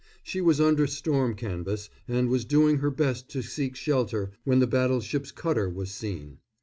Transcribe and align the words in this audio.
She 0.23 0.41
was 0.41 0.59
under 0.59 0.87
storm 0.87 1.35
canvas, 1.35 1.87
and 2.07 2.27
was 2.27 2.43
doing 2.43 2.79
her 2.79 2.89
best 2.89 3.29
to 3.29 3.43
seek 3.43 3.75
shelter 3.75 4.31
when 4.45 4.57
the 4.57 4.65
battleship's 4.65 5.31
cutter 5.31 5.69
was 5.69 5.91
seen. 5.91 6.39